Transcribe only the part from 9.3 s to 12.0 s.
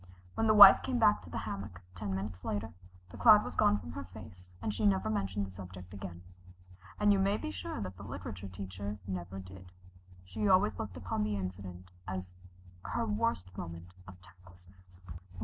did. She always looked upon the incident